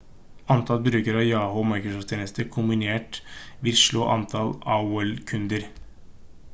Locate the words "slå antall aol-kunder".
3.83-5.69